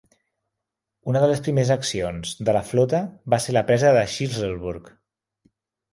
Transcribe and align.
Una 1.11 1.19
de 1.23 1.27
les 1.31 1.43
primeres 1.49 1.73
accions 1.75 2.33
de 2.49 2.57
la 2.57 2.63
flota 2.71 3.03
va 3.35 3.41
ser 3.45 3.57
la 3.59 3.65
presa 3.71 3.93
de 3.99 4.05
Shlisselburg. 4.15 4.91